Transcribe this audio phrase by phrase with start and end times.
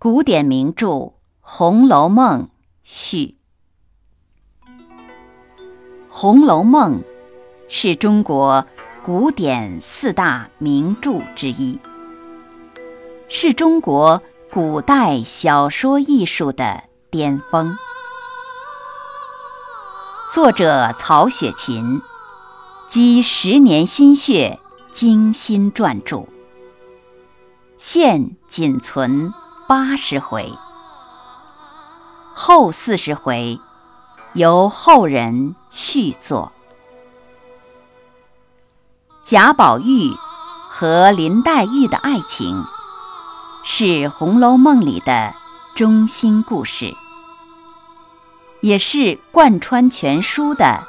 [0.00, 0.86] 古典名著
[1.40, 2.42] 《红楼梦》
[2.84, 3.34] 序，
[6.08, 7.00] 《红楼梦》
[7.66, 8.64] 是中国
[9.02, 11.80] 古典四大名著之一，
[13.28, 14.22] 是中国
[14.52, 17.76] 古代小说艺术的巅峰。
[20.32, 22.00] 作者曹雪芹
[22.86, 24.60] 积十年心血，
[24.92, 26.28] 精心撰著，
[27.78, 29.34] 现仅存。
[29.68, 30.54] 八十回，
[32.32, 33.60] 后四十回
[34.32, 36.52] 由后人续作。
[39.24, 40.10] 贾宝玉
[40.70, 42.64] 和林黛玉的爱情
[43.62, 45.34] 是《红楼梦》里的
[45.74, 46.96] 中心故事，
[48.62, 50.82] 也是贯穿全书的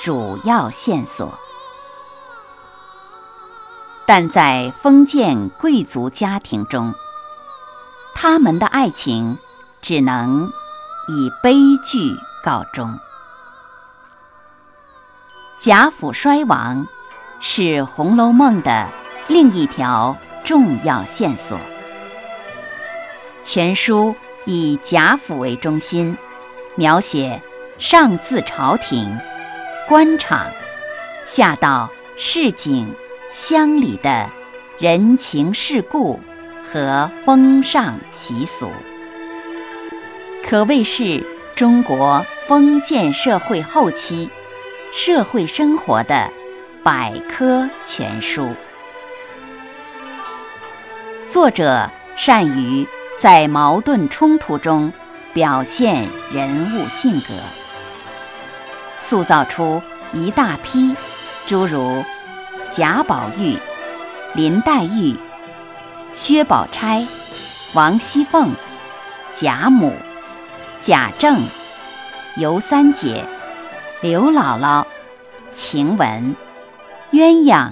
[0.00, 1.32] 主要线索。
[4.04, 6.92] 但在封建贵族家庭中，
[8.18, 9.36] 他们的爱情
[9.82, 10.50] 只能
[11.06, 11.52] 以悲
[11.84, 12.98] 剧告终。
[15.60, 16.86] 贾府衰亡
[17.40, 18.88] 是《红楼梦》的
[19.28, 21.60] 另一条重要线索。
[23.42, 26.16] 全书以贾府为中心，
[26.74, 27.42] 描写
[27.78, 29.20] 上自朝廷、
[29.86, 30.46] 官场，
[31.26, 32.90] 下到市井
[33.30, 34.30] 乡里的
[34.78, 36.18] 人情世故。
[36.68, 38.72] 和风尚习俗，
[40.42, 44.28] 可谓是中国封建社会后期
[44.92, 46.28] 社会生活的
[46.82, 48.48] 百科全书。
[51.28, 52.84] 作者善于
[53.16, 54.92] 在矛盾冲突中
[55.32, 57.34] 表现人物性格，
[58.98, 59.80] 塑造出
[60.12, 60.96] 一大批
[61.46, 62.02] 诸如
[62.72, 63.56] 贾宝玉、
[64.34, 65.14] 林黛玉。
[66.16, 67.06] 薛宝钗、
[67.74, 68.50] 王熙凤、
[69.34, 69.92] 贾母、
[70.80, 71.42] 贾政、
[72.38, 73.22] 尤三姐、
[74.00, 74.86] 刘姥姥、
[75.52, 76.34] 晴雯、
[77.12, 77.70] 鸳鸯、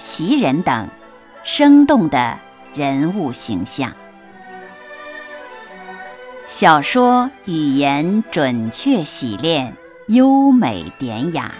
[0.00, 0.88] 袭人等
[1.44, 2.36] 生动的
[2.74, 3.92] 人物形象。
[6.48, 9.76] 小说语言准确洗练、
[10.08, 11.52] 优美典雅，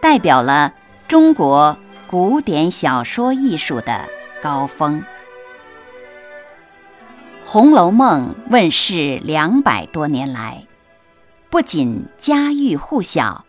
[0.00, 0.72] 代表了
[1.06, 4.08] 中国古典小说艺术的
[4.42, 5.00] 高峰。
[7.48, 10.66] 《红楼梦》问世两百多年来，
[11.48, 13.44] 不仅家喻户晓，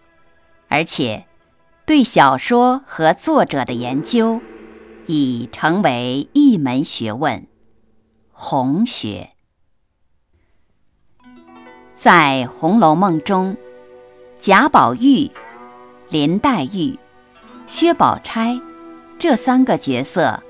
[0.68, 1.26] 而且
[1.84, 4.40] 对小说和作者的研究
[5.08, 7.48] 已成为一门学问——
[8.32, 9.32] 红学。
[11.96, 13.58] 在《红楼梦》中，
[14.40, 15.32] 贾宝玉、
[16.10, 17.00] 林黛玉、
[17.66, 18.62] 薛宝钗
[19.18, 20.44] 这三个角色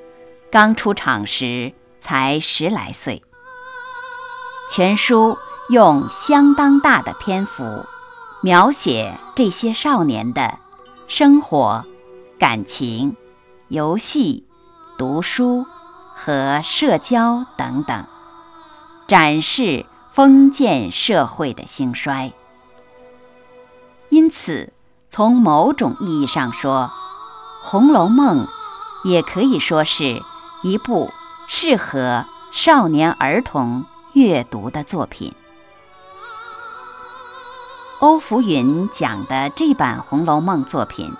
[0.52, 3.24] 刚出场时才十来岁。
[4.69, 5.38] 全书
[5.69, 7.85] 用相当大的篇幅
[8.41, 10.59] 描写这些少年的
[11.07, 11.85] 生活、
[12.38, 13.16] 感情、
[13.69, 14.45] 游戏、
[14.97, 15.66] 读书
[16.13, 18.05] 和社交等等，
[19.07, 22.34] 展示封建社会的兴衰。
[24.09, 24.73] 因此，
[25.09, 26.91] 从某种意义上说，
[27.66, 28.45] 《红楼梦》
[29.09, 30.22] 也可以说是
[30.61, 31.11] 一部
[31.47, 33.85] 适合少年儿童。
[34.17, 35.31] 阅读的作品，
[38.00, 41.13] 欧福云讲的这版《红楼梦》作品，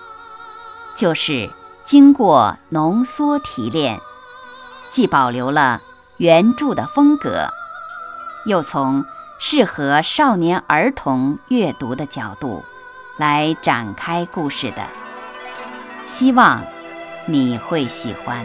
[0.96, 1.52] 就是
[1.84, 4.00] 经过浓缩提炼，
[4.90, 5.80] 既保留了
[6.18, 7.50] 原著的风格，
[8.48, 9.06] 又从
[9.38, 12.66] 适合少年儿童阅读的角度
[13.16, 14.88] 来展开故事的。
[16.08, 16.64] 希望
[17.28, 18.44] 你会喜欢。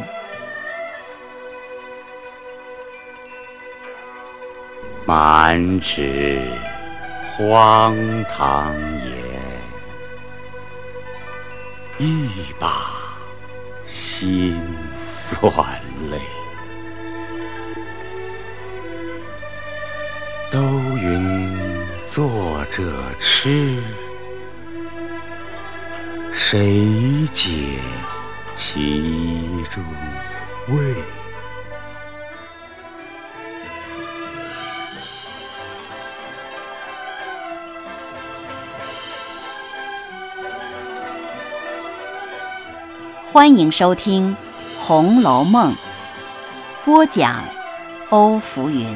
[5.05, 6.41] 满纸
[7.37, 7.97] 荒
[8.31, 8.73] 唐
[9.05, 9.13] 言，
[11.99, 13.17] 一把
[13.87, 14.61] 辛
[14.97, 15.53] 酸
[16.11, 16.21] 泪。
[20.53, 20.61] 都
[20.99, 21.57] 云
[22.07, 23.83] 作者痴，
[26.33, 27.79] 谁解
[28.55, 29.83] 其中
[30.69, 30.95] 味？
[43.33, 44.31] 欢迎收听
[44.79, 45.73] 《红楼梦》，
[46.85, 47.43] 播讲
[48.11, 48.95] 欧福云。